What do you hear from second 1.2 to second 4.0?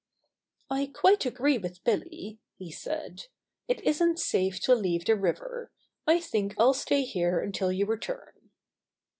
agree with Billy," he said. "It